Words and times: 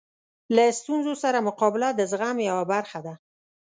له 0.55 0.63
ستونزو 0.79 1.13
سره 1.23 1.45
مقابله 1.47 1.89
د 1.93 2.01
زغم 2.11 2.37
یوه 2.49 2.63
برخه 2.73 2.99
ده. 3.05 3.13